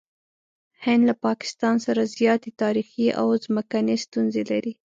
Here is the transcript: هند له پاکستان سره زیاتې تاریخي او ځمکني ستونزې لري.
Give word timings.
هند 0.85 1.03
له 1.09 1.13
پاکستان 1.25 1.75
سره 1.85 2.01
زیاتې 2.17 2.49
تاریخي 2.61 3.05
او 3.19 3.27
ځمکني 3.45 3.95
ستونزې 4.05 4.43
لري. 4.51 4.73